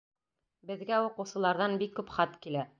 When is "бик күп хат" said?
1.85-2.39